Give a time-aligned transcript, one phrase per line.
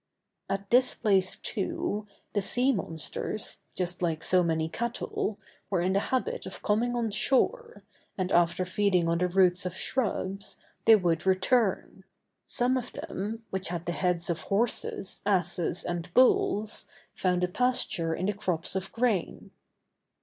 [0.49, 5.37] At this place, too, the sea monsters, just like so many cattle,
[5.69, 7.83] were in the habit of coming on shore,
[8.17, 12.03] and, after feeding on the roots of shrubs, they would return;
[12.47, 18.15] some of them, which had the heads of horses, asses, and bulls, found a pasture
[18.15, 19.51] in the crops of grain.